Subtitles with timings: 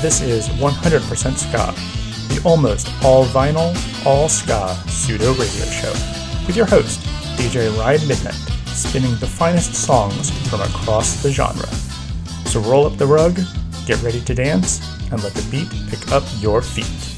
[0.00, 1.74] This is 100% Ska,
[2.32, 3.74] the almost all vinyl,
[4.06, 5.92] all Ska pseudo radio show,
[6.46, 7.00] with your host,
[7.36, 8.34] DJ Ride Midnight,
[8.66, 11.66] spinning the finest songs from across the genre.
[12.46, 13.40] So roll up the rug,
[13.86, 14.80] get ready to dance,
[15.10, 17.17] and let the beat pick up your feet.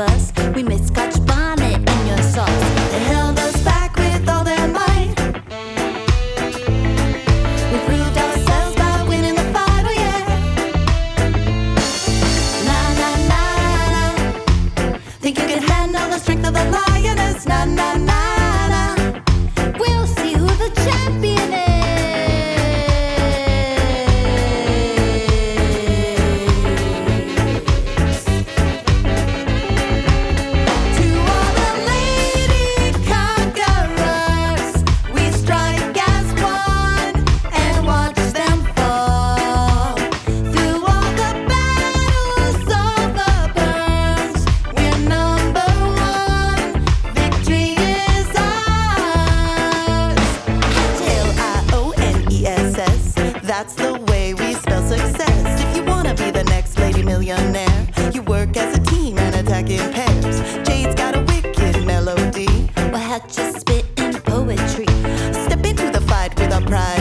[0.00, 0.29] us.
[66.70, 66.99] surprise.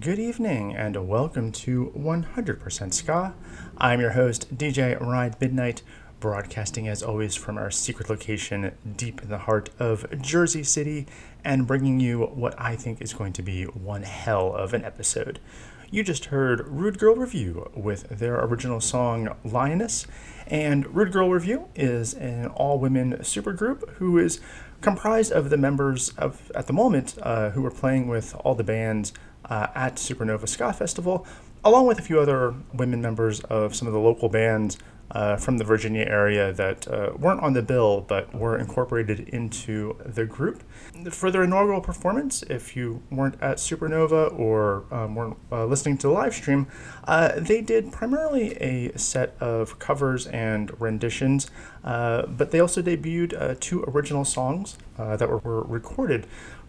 [0.00, 3.34] Good evening and welcome to 100% Ska.
[3.78, 5.82] I'm your host, DJ Ride Midnight,
[6.20, 11.06] broadcasting as always from our secret location deep in the heart of Jersey City
[11.42, 15.40] and bringing you what I think is going to be one hell of an episode.
[15.90, 20.06] You just heard Rude Girl Review with their original song Lioness,
[20.46, 24.38] and Rude Girl Review is an all women supergroup who is
[24.82, 28.62] comprised of the members of, at the moment, uh, who are playing with all the
[28.62, 29.14] bands
[29.50, 31.26] uh, at Supernova Ska Festival,
[31.64, 34.78] along with a few other women members of some of the local bands
[35.10, 39.96] uh, from the Virginia area that uh, weren't on the bill but were incorporated into
[40.04, 40.62] the group.
[41.10, 46.08] For their inaugural performance, if you weren't at Supernova or um, weren't uh, listening to
[46.08, 46.66] the live stream,
[47.04, 51.50] uh, they did primarily a set of covers and renditions,
[51.84, 56.26] uh, but they also debuted uh, two original songs that were, were recorded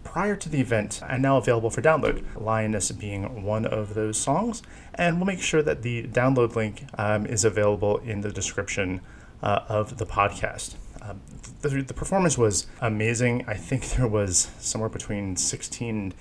[0.09, 4.63] prior to the event and now available for download, Lioness being one of those songs.
[4.95, 9.01] And we'll make sure that the download link um, is available in the description
[9.43, 10.73] uh, of the podcast.
[11.03, 11.21] Um,
[11.61, 13.45] the, the, performance was amazing.
[13.47, 16.15] I think there was somewhere between 16 and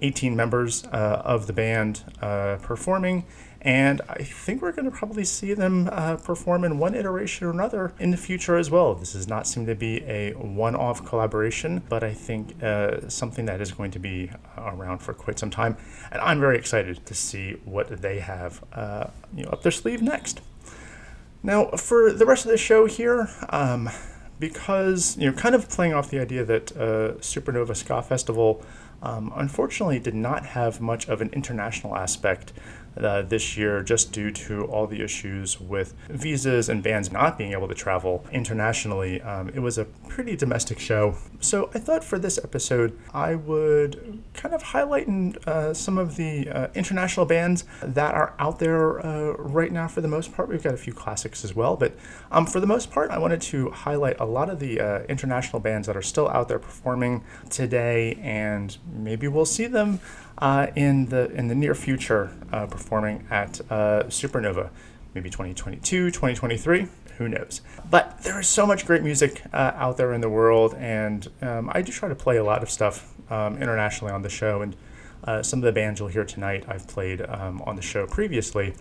[0.00, 3.24] 18 members uh, of the band uh, performing,
[3.62, 7.50] and I think we're going to probably see them uh, perform in one iteration or
[7.50, 8.94] another in the future as well.
[8.94, 13.44] This does not seem to be a one off collaboration, but I think uh, something
[13.46, 15.76] that is going to be around for quite some time.
[16.10, 20.00] And I'm very excited to see what they have uh, you know, up their sleeve
[20.00, 20.40] next.
[21.42, 23.90] Now, for the rest of the show here, um,
[24.38, 28.64] because you know, kind of playing off the idea that uh, Supernova Ska Festival
[29.02, 32.52] um, unfortunately did not have much of an international aspect
[33.04, 37.52] uh, this year just due to all the issues with visas and bands not being
[37.52, 39.20] able to travel internationally.
[39.22, 41.16] Um, it was a pretty domestic show.
[41.40, 45.08] So I thought for this episode, I would kind of highlight
[45.46, 50.00] uh, some of the uh, international bands that are out there uh, right now for
[50.00, 50.48] the most part.
[50.48, 51.96] We've got a few classics as well, but
[52.30, 55.60] um, for the most part, I wanted to highlight a lot of the uh, international
[55.60, 60.00] bands that are still out there performing today, and maybe we'll see them
[60.38, 64.70] uh, in the in the near future uh, performing at uh, Supernova,
[65.14, 66.88] maybe 2022, 2023.
[67.18, 67.60] Who knows?
[67.90, 71.70] But there is so much great music uh, out there in the world, and um,
[71.72, 74.62] I do try to play a lot of stuff um, internationally on the show.
[74.62, 74.74] And
[75.24, 78.74] uh, some of the bands you'll hear tonight, I've played um, on the show previously.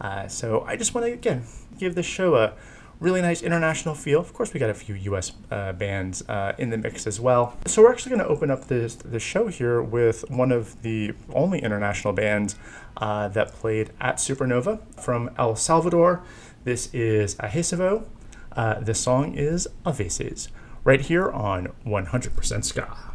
[0.00, 1.44] Uh, so I just want to again
[1.78, 2.54] give this show a
[3.02, 4.20] really nice international feel.
[4.20, 5.32] Of course, we got a few U.S.
[5.50, 7.56] Uh, bands uh, in the mix as well.
[7.66, 11.12] So we're actually going to open up this the show here with one of the
[11.34, 12.54] only international bands
[12.96, 16.22] uh, that played at Supernova from El Salvador.
[16.64, 18.04] This is Adhesivo.
[18.52, 20.48] Uh, the song is A Veces,
[20.84, 23.11] right here on 100% Ska.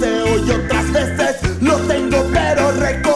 [0.00, 3.07] deseo y otras veces lo tengo pero recuerdo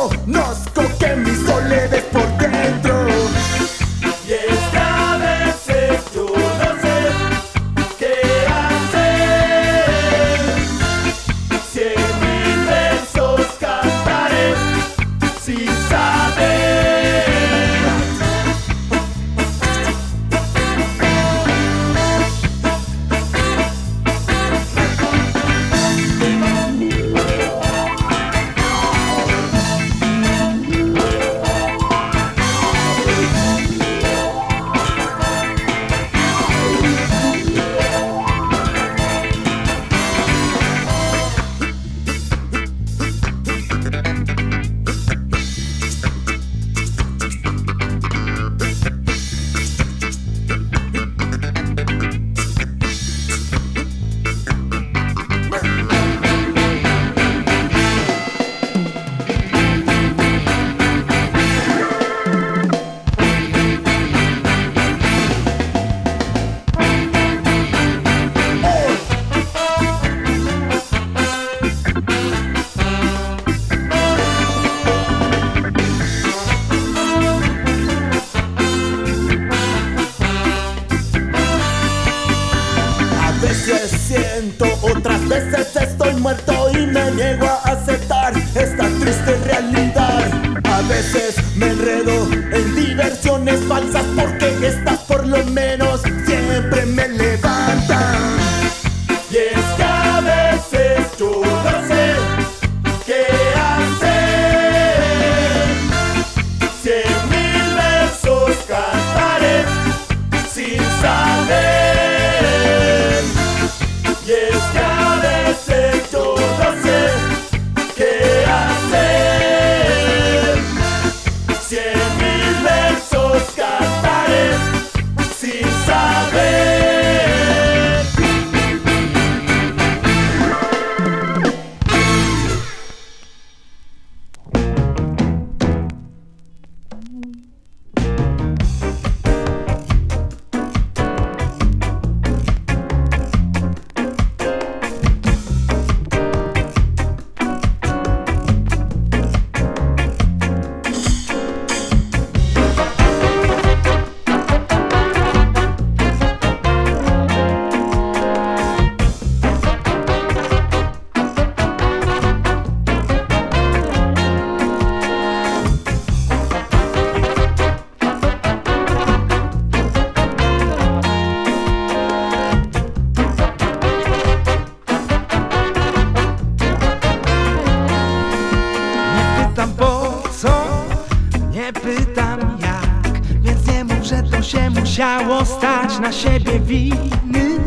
[186.02, 187.58] na siebie winy.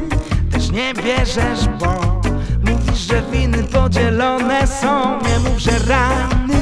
[0.51, 2.22] Też nie bierzesz, bo
[2.65, 5.20] Mówisz, że winy podzielone są.
[5.22, 6.60] Nie mów, że rany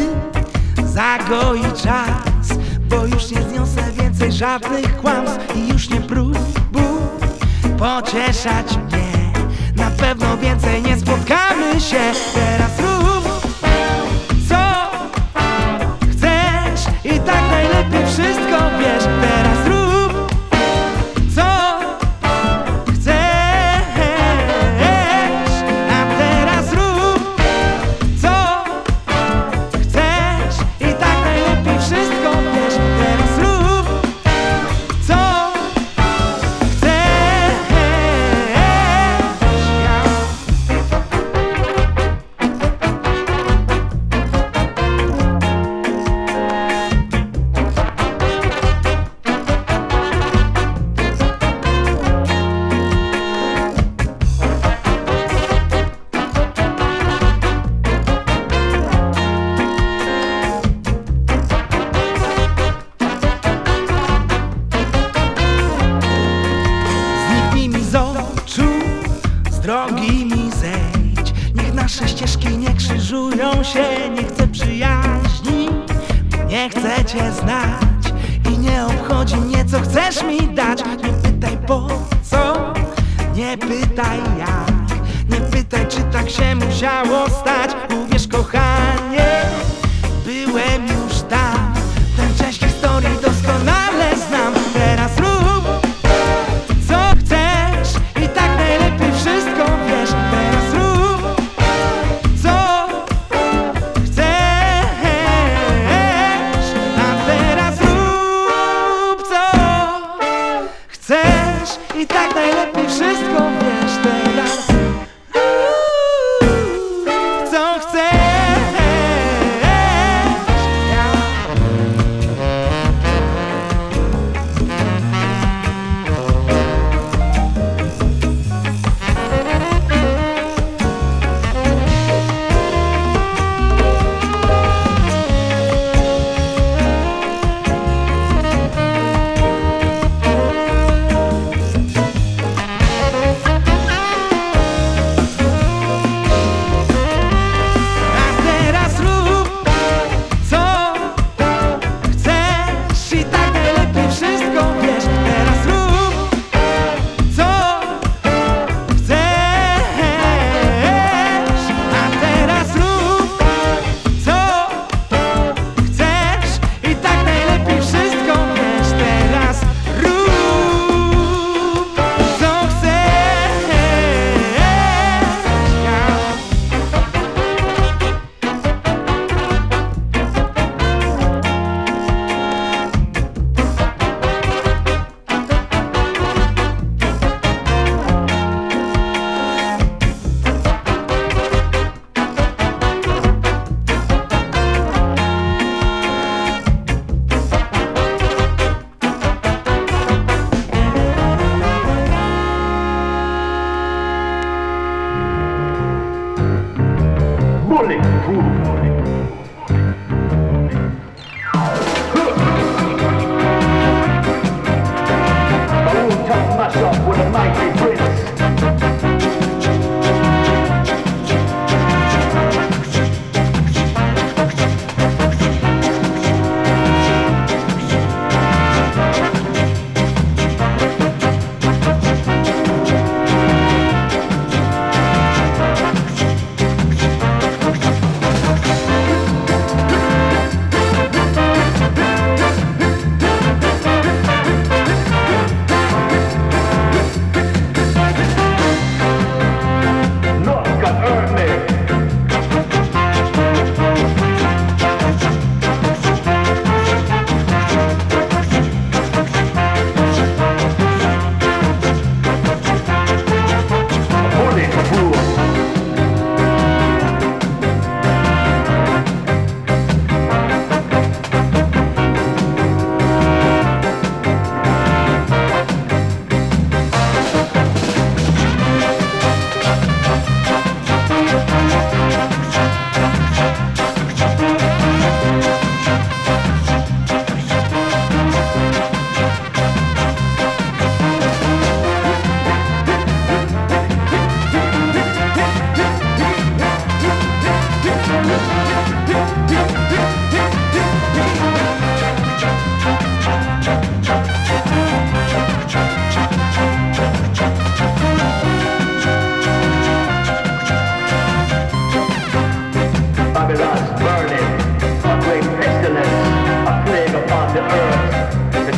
[0.86, 2.58] Zagoi czas
[2.90, 6.36] Bo już nie zniosę więcej żadnych kłamstw I już nie próbuj
[7.78, 8.68] pocieszać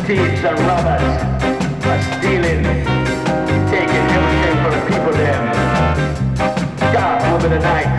[0.05, 1.01] thieves and robbers
[1.83, 2.61] are stealing,
[3.73, 5.43] taking everything from the people them.
[6.93, 7.89] Dark will be the night,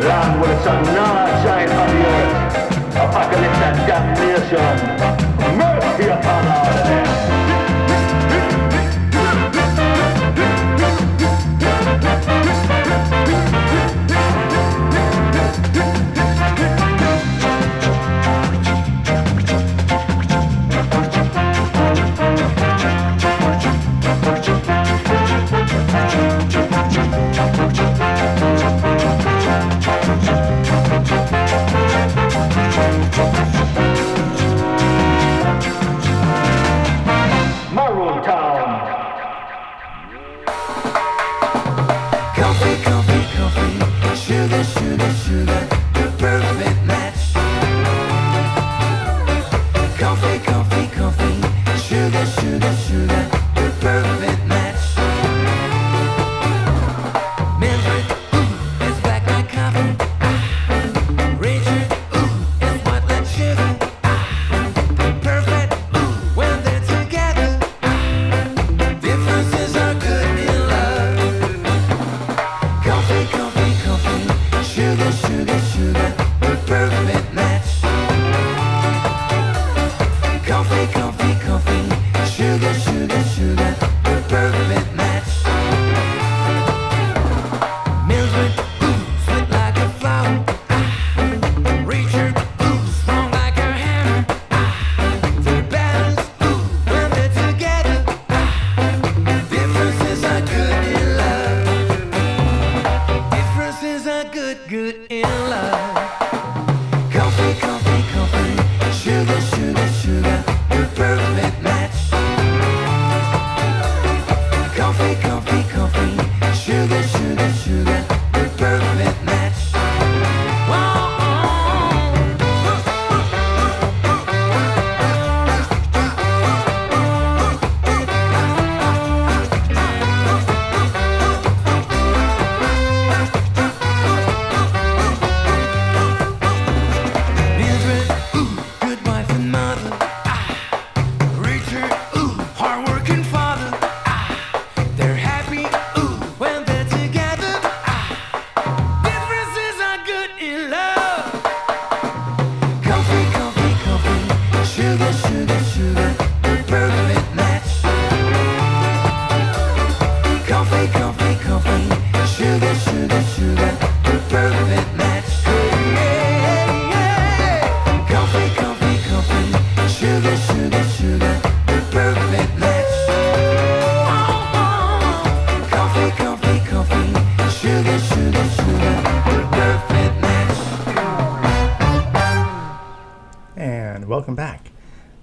[0.00, 5.21] land will the sun not shine on the earth, apocalypse and damnation.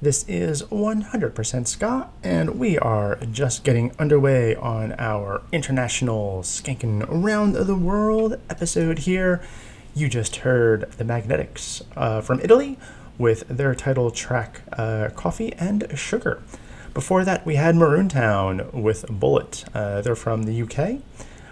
[0.09, 7.53] This is 100% Ska, and we are just getting underway on our international skanking around
[7.53, 9.39] the world episode here.
[9.93, 12.79] You just heard the Magnetics uh, from Italy
[13.19, 16.41] with their title track uh, Coffee and Sugar.
[16.95, 19.63] Before that, we had Maroon Town with Bullet.
[19.75, 21.03] Uh, they're from the UK.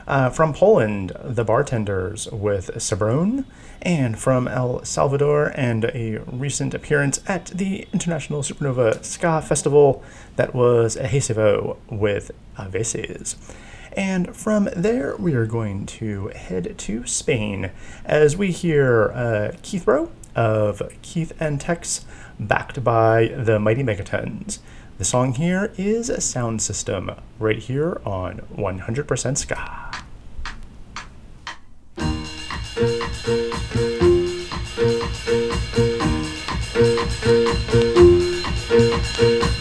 [0.08, 3.46] Uh, from Poland, the Bartenders with Sabrone,
[3.82, 10.02] and from El Salvador, and a recent appearance at the International Supernova Ska Festival
[10.38, 13.36] that was Adhesivo with A Veces.
[13.92, 17.72] And from there, we are going to head to Spain
[18.06, 22.06] as we hear uh, Keith Rowe of Keith and Tex,
[22.40, 24.60] backed by the Mighty Megatons.
[24.98, 29.88] The song here is a Sound System, right here on 100% Ska.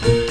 [0.07, 0.26] Sound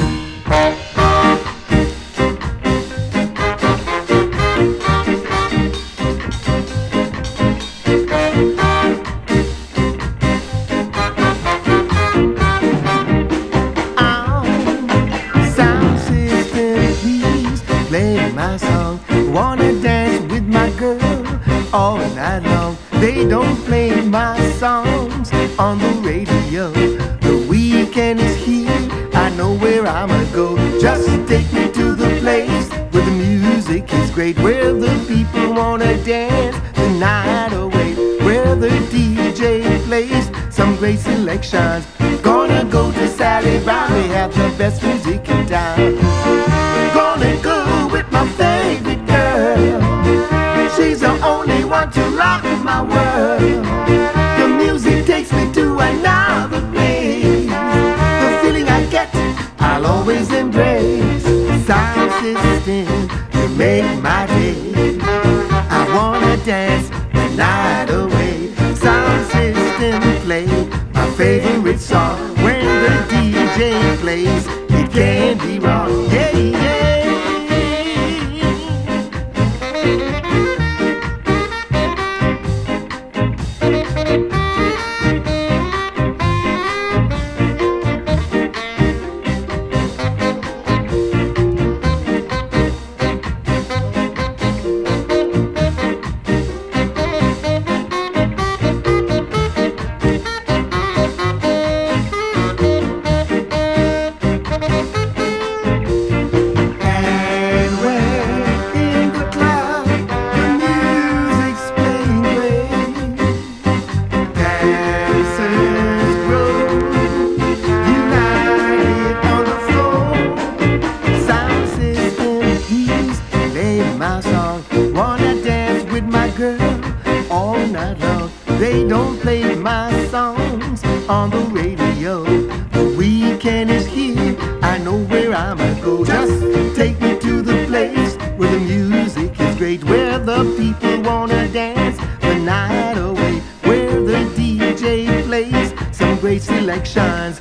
[131.10, 132.24] on the radio.
[132.24, 134.36] The weekend is here.
[134.62, 136.04] I know where I'ma go.
[136.04, 141.48] Just take me to the place where the music is great, where the people wanna
[141.50, 147.40] dance the night away, where the DJ plays some great selections.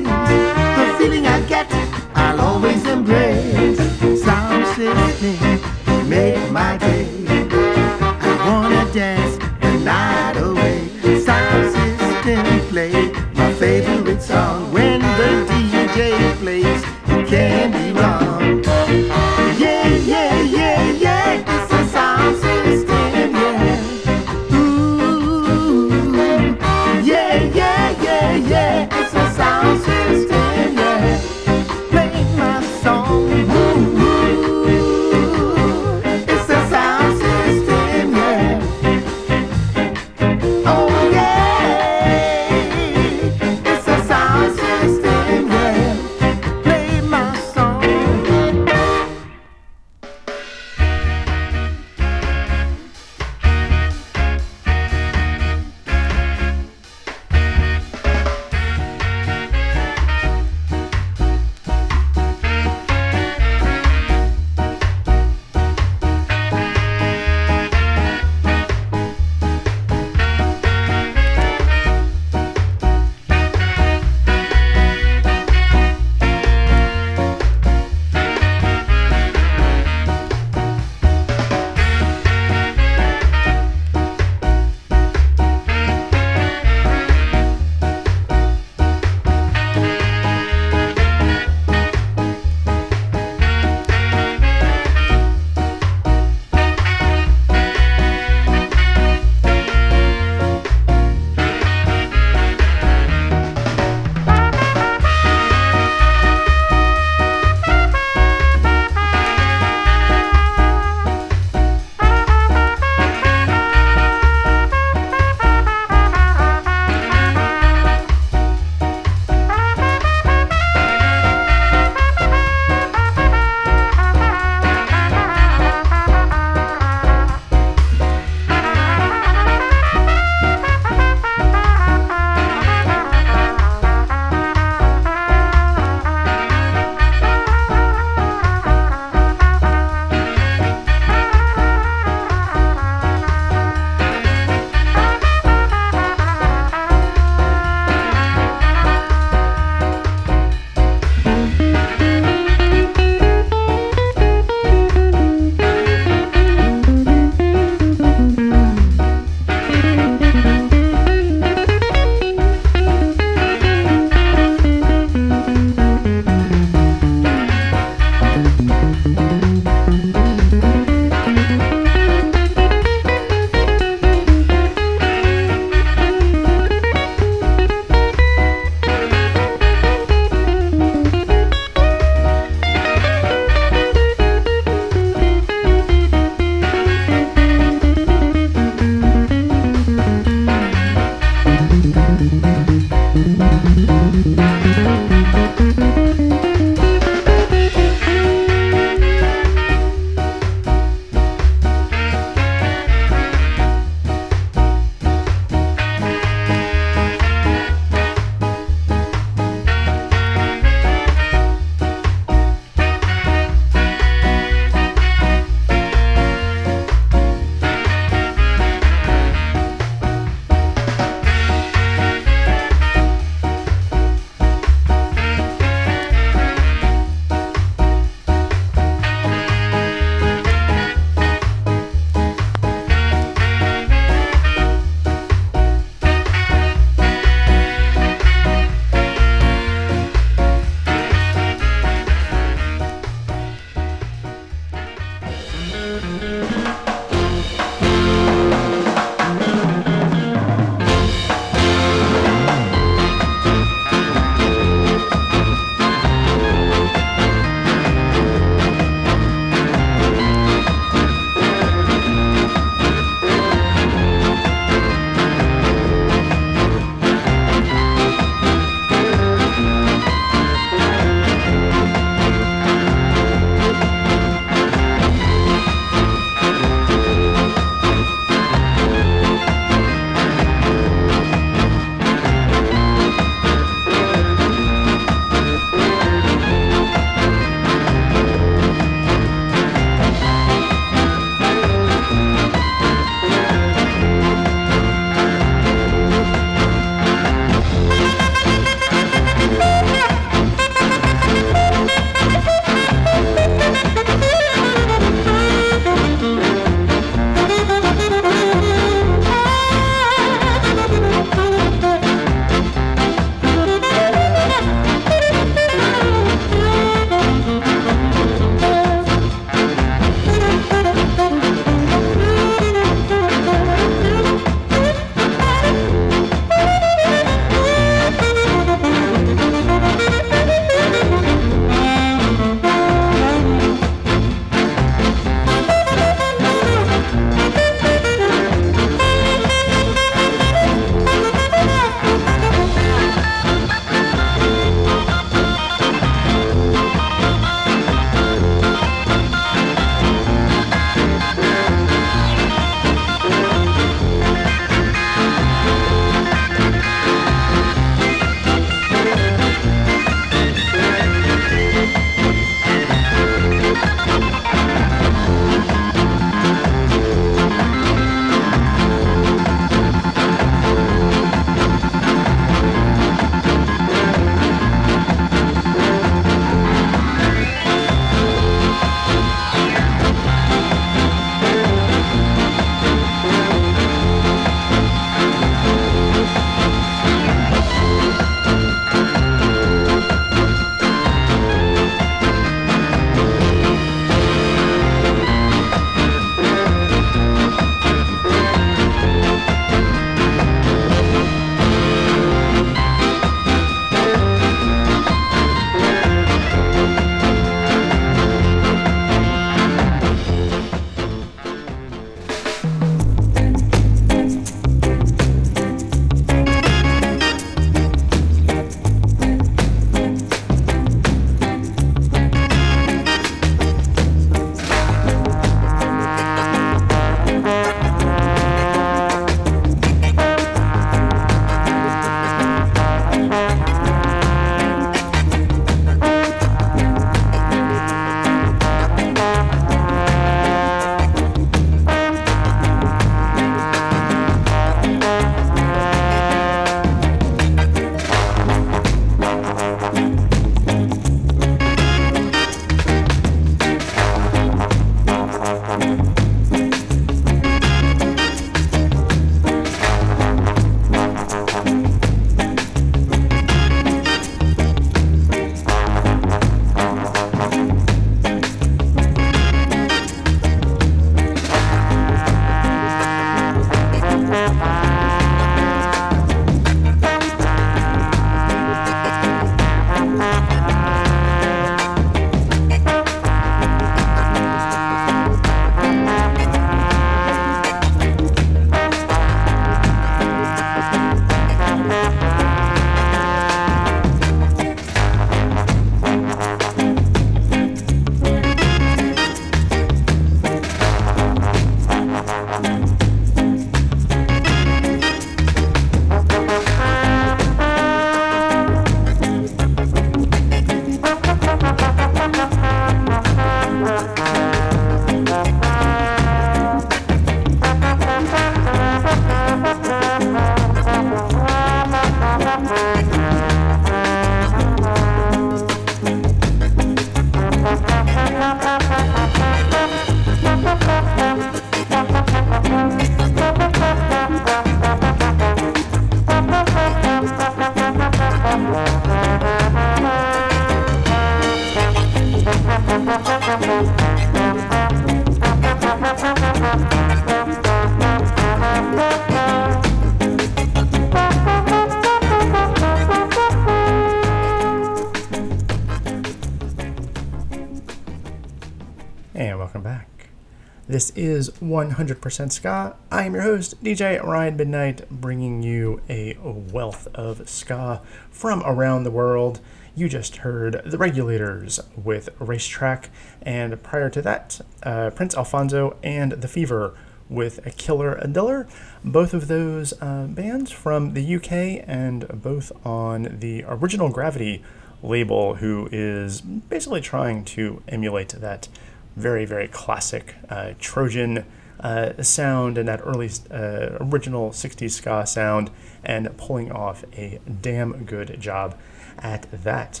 [561.02, 562.94] This is 100% Ska.
[563.10, 569.02] I am your host, DJ Ryan Midnight, bringing you a wealth of Ska from around
[569.02, 569.58] the world.
[569.96, 573.10] You just heard The Regulators with Racetrack,
[573.42, 576.94] and prior to that, uh, Prince Alfonso and The Fever
[577.28, 578.68] with A Killer a Diller.
[579.04, 584.62] Both of those uh, bands from the UK and both on the original Gravity
[585.02, 588.68] label, who is basically trying to emulate that
[589.16, 591.44] very, very classic uh, Trojan
[591.82, 595.70] uh, sound and that early uh, original 60s ska sound
[596.04, 598.78] and pulling off a damn good job
[599.18, 600.00] at that.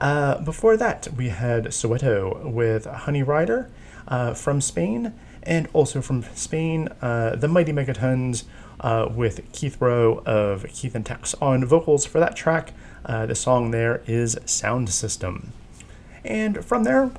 [0.00, 3.70] Uh, before that, we had Soweto with Honey Rider
[4.08, 8.44] uh, from Spain, and also from Spain, uh, the Mighty Megatons
[8.80, 12.72] uh, with Keith Rowe of Keith and Tex on vocals for that track.
[13.06, 15.52] The song there is Sound System.
[16.24, 17.10] And from there,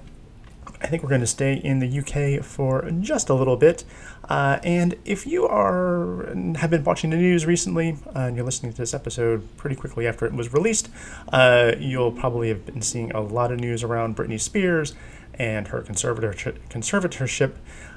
[0.82, 3.84] I think we're going to stay in the UK for just a little bit.
[4.30, 8.72] Uh, and if you are have been watching the news recently uh, and you're listening
[8.72, 10.90] to this episode pretty quickly after it was released,
[11.32, 14.94] uh, you'll probably have been seeing a lot of news around Britney Spears
[15.36, 17.54] and her conservator- conservatorship.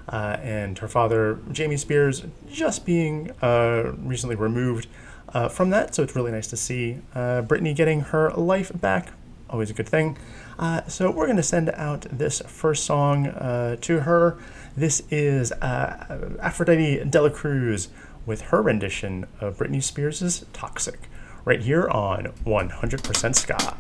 [0.09, 4.87] Uh, and her father, Jamie Spears, just being uh, recently removed
[5.35, 5.95] uh, from that.
[5.95, 9.12] So it's really nice to see Britney getting her life back.
[9.51, 10.16] Always a good thing.
[10.59, 14.37] Uh, so we're going to send out this first song uh, to her.
[14.77, 17.89] This is uh, Aphrodite Dela Cruz
[18.27, 21.09] with her rendition of Britney Spears' Toxic,
[21.45, 23.77] right here on 100% Ska.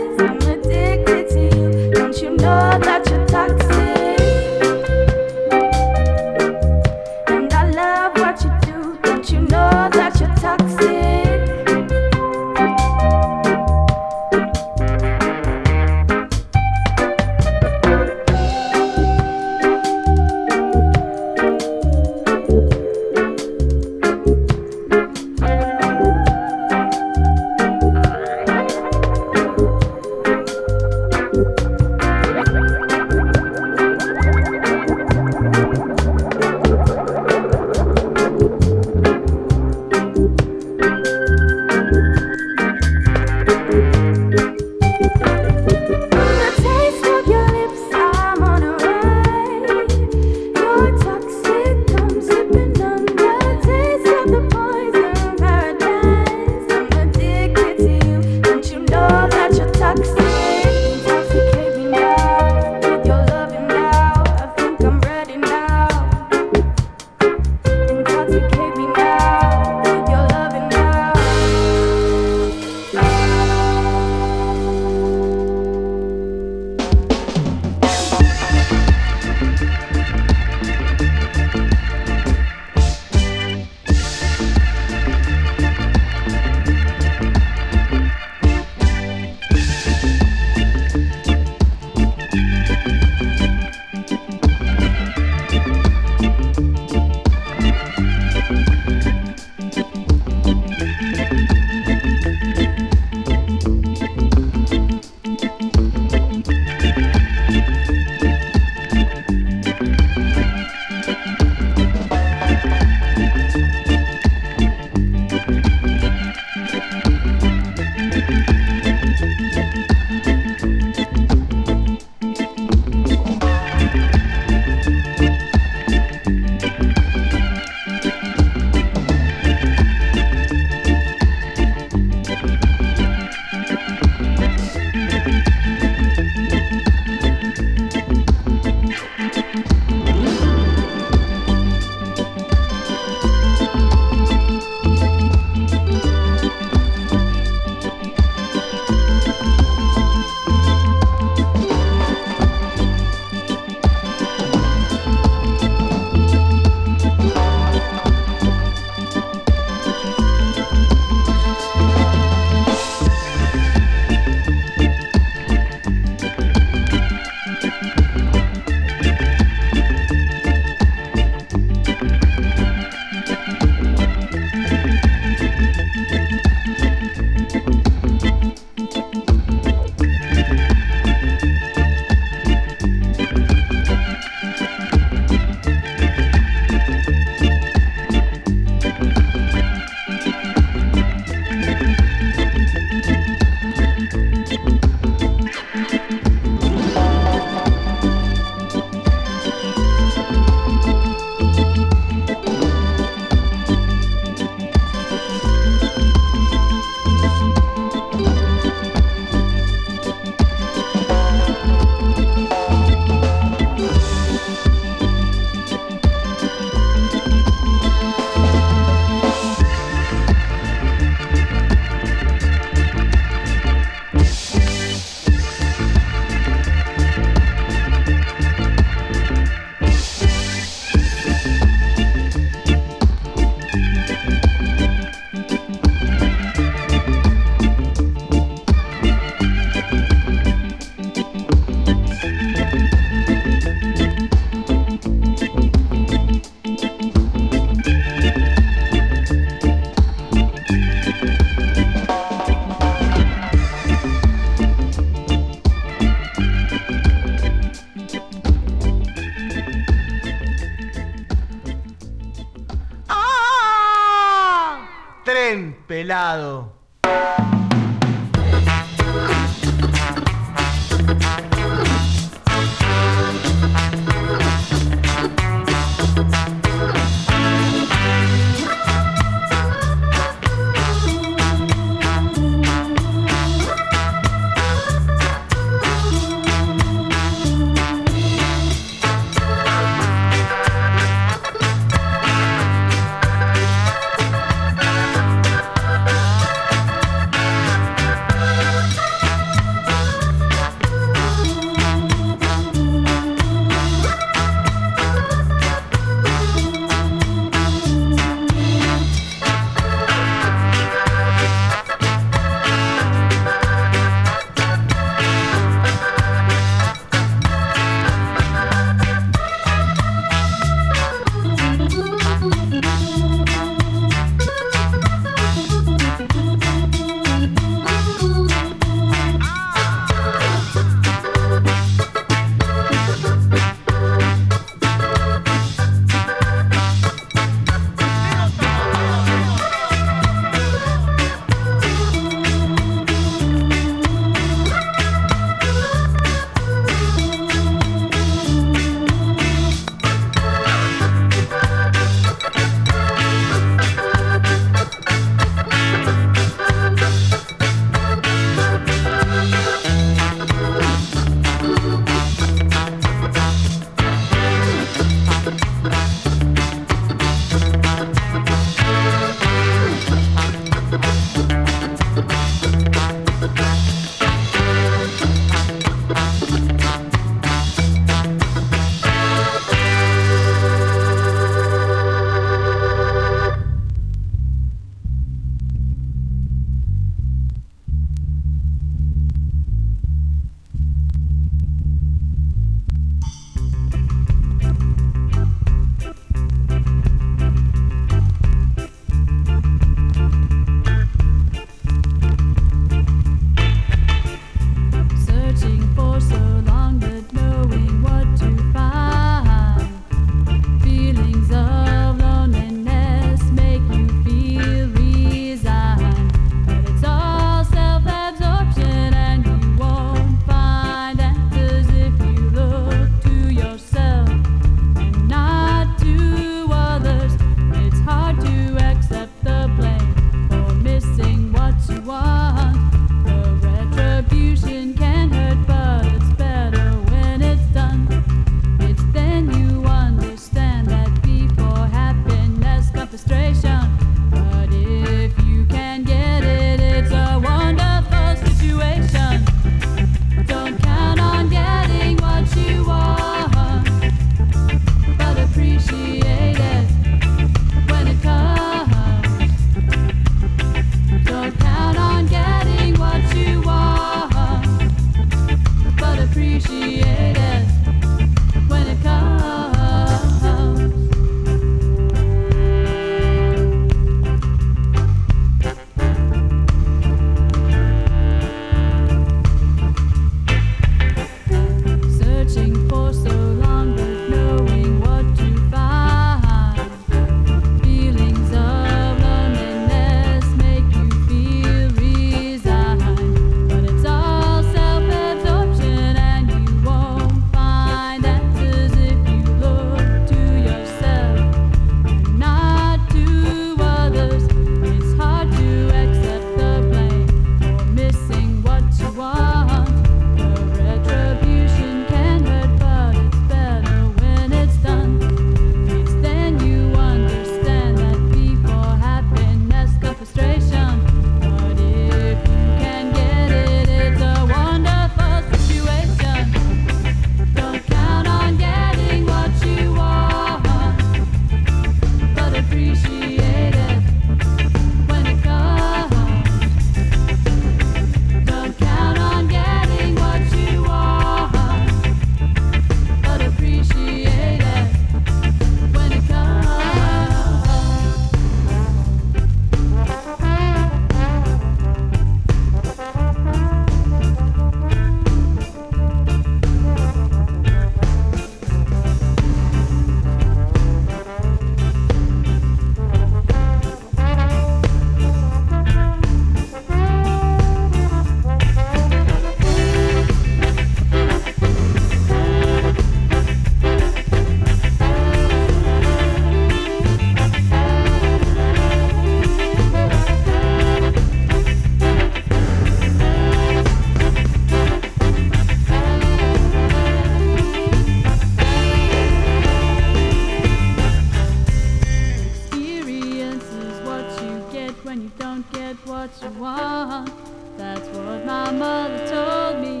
[595.04, 597.30] When you don't get what you want.
[597.76, 600.00] That's what my mother told me.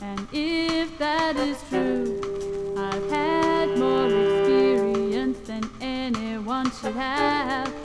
[0.00, 2.20] And if that is true,
[2.76, 7.81] I've had more experience than anyone should have.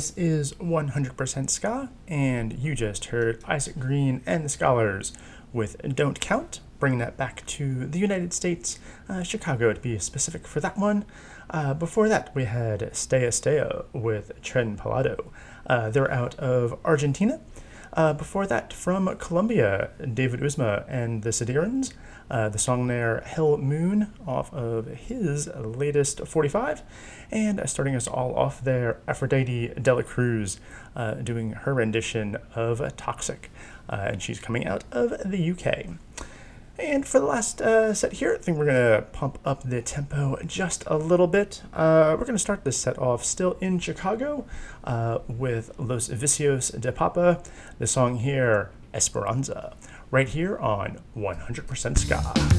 [0.00, 5.12] This is 100% Ska, and you just heard Isaac Green and the Skalars
[5.52, 8.78] with Don't Count, bringing that back to the United States,
[9.10, 11.04] uh, Chicago to be specific for that one.
[11.50, 15.26] Uh, before that, we had Staya Staya with Tren Palado.
[15.66, 17.38] Uh, they're out of Argentina.
[17.92, 21.92] Uh, before that, from Colombia, David Uzma and the Sidirans.
[22.30, 26.82] Uh, the song there, Hell Moon, off of his latest 45.
[27.32, 30.60] And starting us all off there, Aphrodite Dela Cruz
[30.94, 33.50] uh, doing her rendition of Toxic.
[33.88, 35.96] Uh, and she's coming out of the UK.
[36.80, 39.82] And for the last uh, set here, I think we're going to pump up the
[39.82, 41.62] tempo just a little bit.
[41.74, 44.46] Uh, we're going to start this set off still in Chicago
[44.84, 47.42] uh, with Los Vicios de Papa.
[47.78, 49.76] The song here, Esperanza,
[50.10, 52.50] right here on 100% Ska.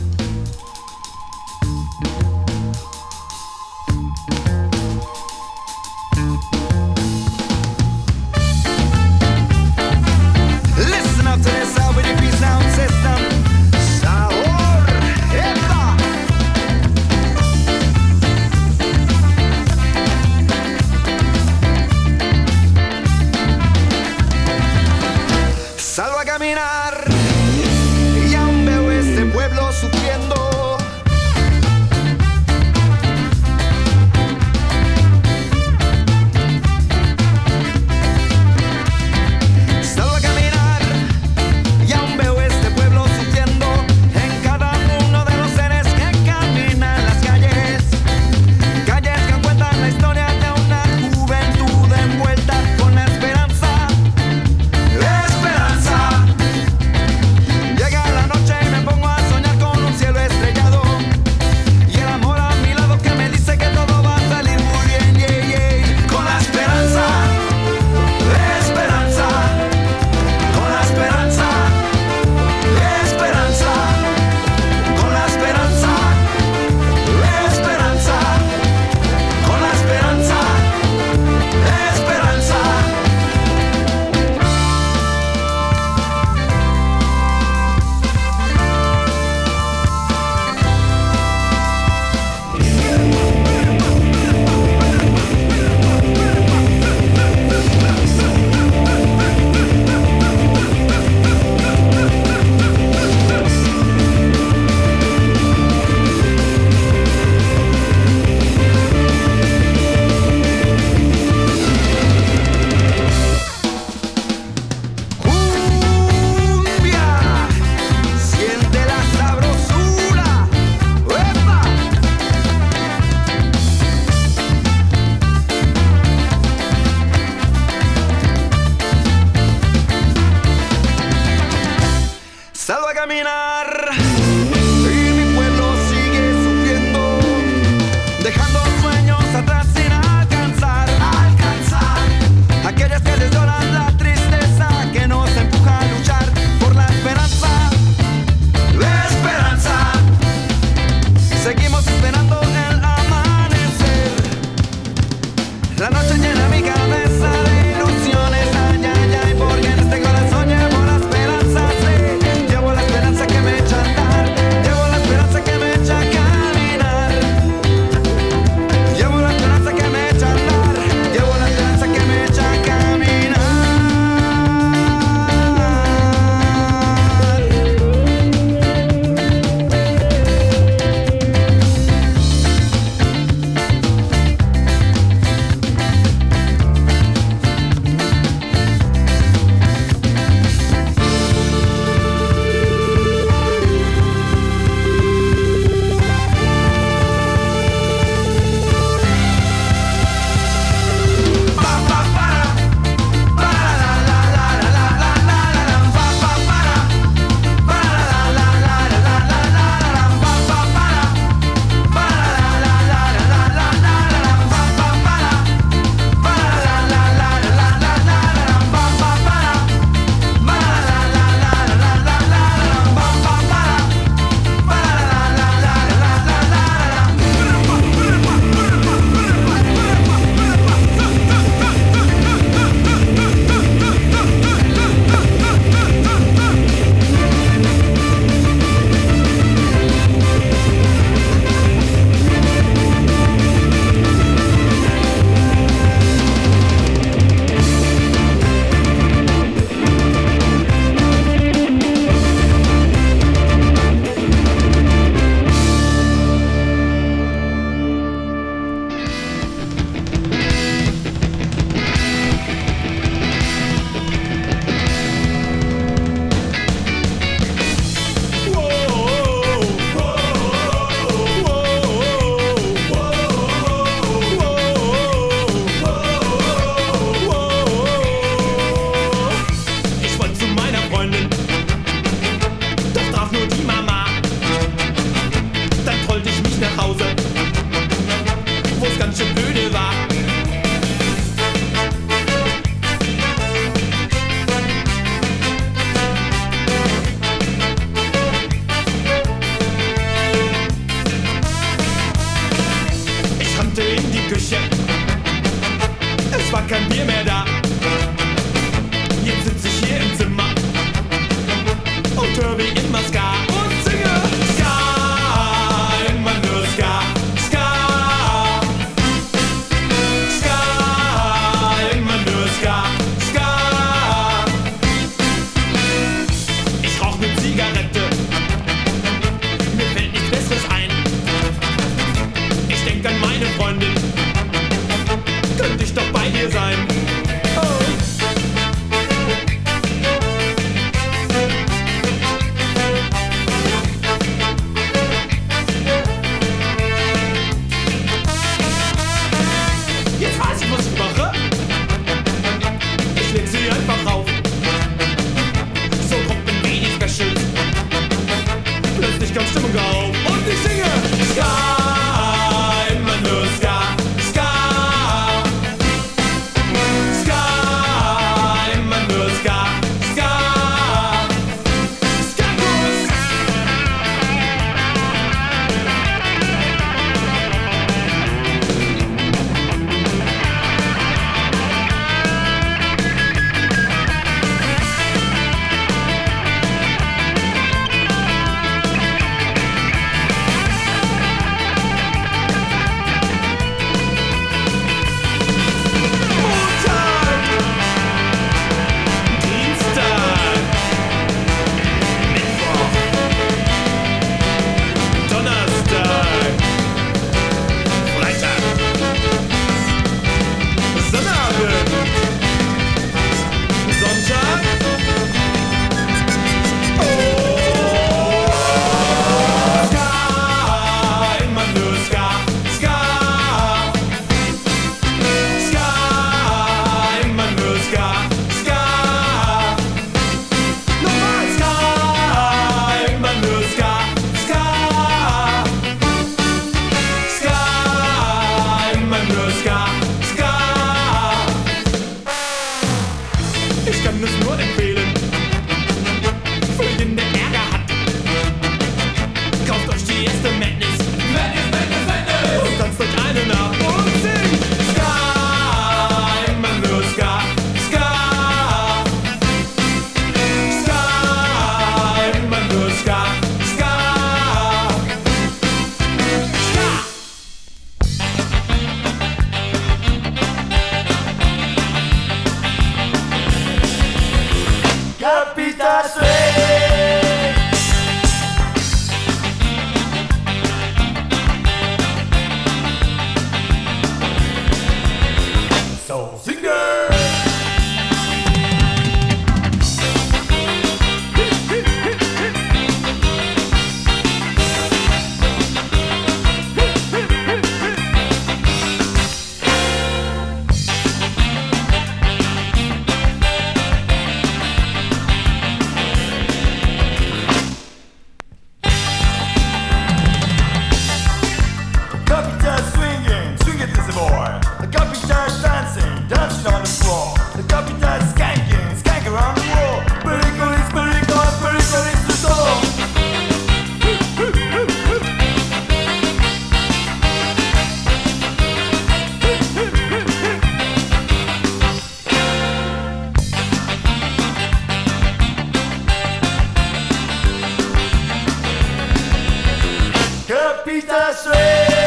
[540.91, 542.00] pita sve.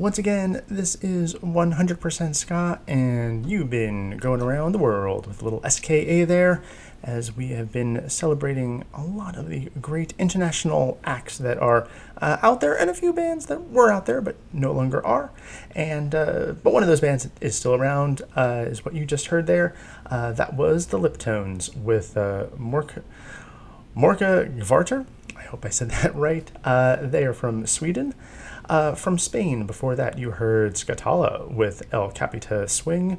[0.00, 5.44] Once again, this is 100% Scott, and you've been going around the world with a
[5.44, 6.62] little SKA there,
[7.02, 11.86] as we have been celebrating a lot of the great international acts that are
[12.16, 15.30] uh, out there, and a few bands that were out there but no longer are.
[15.74, 19.26] And uh, but one of those bands is still around, uh, is what you just
[19.26, 19.76] heard there.
[20.06, 23.02] Uh, that was the Liptones with uh, Morka
[23.94, 25.04] Gvarter.
[25.36, 26.50] I hope I said that right.
[26.64, 28.14] Uh, they are from Sweden.
[28.70, 33.18] Uh, from Spain, before that, you heard Skatala with El Capita Swing.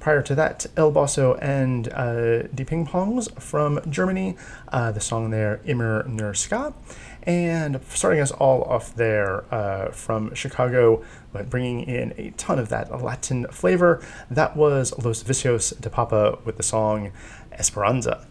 [0.00, 4.36] Prior to that, El Bosso and uh, Die Ping Pongs from Germany.
[4.68, 6.74] Uh, the song there, Immer nur Ska.
[7.22, 12.68] And starting us all off there uh, from Chicago, but bringing in a ton of
[12.68, 17.12] that Latin flavor, that was Los Vicios de Papa with the song
[17.52, 18.26] Esperanza.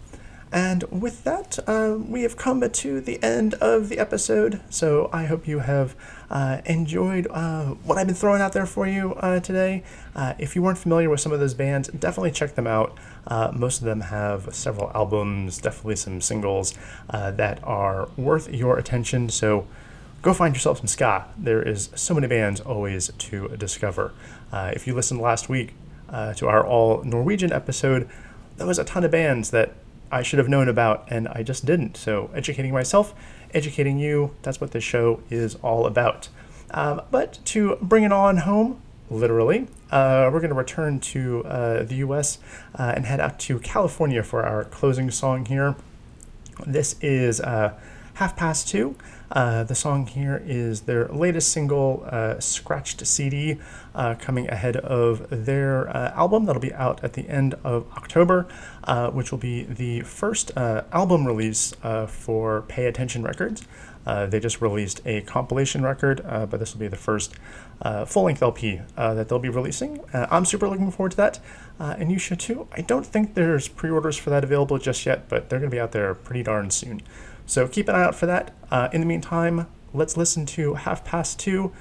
[0.51, 4.59] And with that, uh, we have come to the end of the episode.
[4.69, 5.95] So I hope you have
[6.31, 9.83] uh, enjoyed uh, what I've been throwing out there for you uh, today.
[10.15, 12.97] Uh, if you weren't familiar with some of those bands, definitely check them out.
[13.27, 16.73] Uh, most of them have several albums, definitely some singles
[17.09, 19.27] that are worth your attention.
[19.27, 19.67] So
[20.21, 21.25] go find yourself some ska.
[21.37, 24.13] There is so many bands always to discover.
[24.53, 25.73] If you listened last week
[26.37, 28.09] to our all Norwegian episode,
[28.55, 29.73] there was a ton of bands that
[30.11, 31.95] I should have known about and I just didn't.
[31.95, 33.13] So educating myself,
[33.53, 36.29] educating you, that's what this show is all about.
[36.71, 41.83] Um, but to bring it on home, literally, uh, we're going to return to uh,
[41.83, 42.39] the US
[42.75, 45.75] uh, and head out to California for our closing song here.
[46.65, 47.73] This is uh,
[48.15, 48.95] Half Past Two.
[49.31, 53.57] Uh, the song here is their latest single, uh, Scratched CD,
[53.95, 58.47] uh, coming ahead of their uh, album that'll be out at the end of October,
[58.83, 61.73] uh, which will be the first album release
[62.07, 63.63] for Pay Attention Records.
[64.05, 67.35] They just released a compilation record, but this will be the first
[68.07, 70.01] full length LP that they'll be releasing.
[70.13, 71.39] I'm super looking forward to that,
[71.79, 72.67] and you should too.
[72.73, 75.75] I don't think there's pre orders for that available just yet, but they're going to
[75.75, 77.01] be out there pretty darn soon.
[77.51, 78.55] So keep an eye out for that.
[78.71, 81.73] Uh, in the meantime, let's listen to Half Past Two.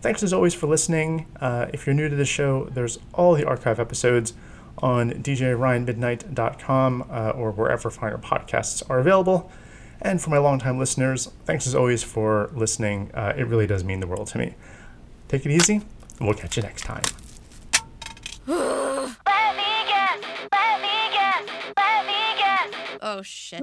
[0.00, 1.26] Thanks as always for listening.
[1.38, 4.32] Uh, if you're new to the show, there's all the archive episodes
[4.78, 9.52] on djryanmidnight.com uh, or wherever finer podcasts are available.
[10.00, 13.10] And for my longtime listeners, thanks as always for listening.
[13.12, 14.54] Uh, it really does mean the world to me.
[15.28, 15.82] Take it easy,
[16.18, 17.04] and we'll catch you next time.
[18.46, 18.56] Let
[19.56, 21.44] me guess, let me guess,
[21.76, 22.98] let me guess.
[23.02, 23.60] Oh shit.